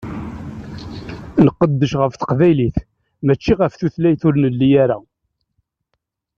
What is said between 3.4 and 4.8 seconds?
ɣef tutlayt ur nelli